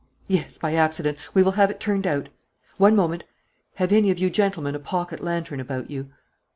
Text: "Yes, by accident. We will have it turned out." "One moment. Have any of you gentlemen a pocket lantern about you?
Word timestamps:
"Yes, 0.27 0.57
by 0.57 0.73
accident. 0.73 1.19
We 1.35 1.43
will 1.43 1.51
have 1.51 1.69
it 1.69 1.79
turned 1.79 2.07
out." 2.07 2.29
"One 2.77 2.95
moment. 2.95 3.23
Have 3.75 3.91
any 3.91 4.09
of 4.09 4.17
you 4.17 4.31
gentlemen 4.31 4.73
a 4.73 4.79
pocket 4.79 5.19
lantern 5.23 5.59
about 5.59 5.91
you? 5.91 6.09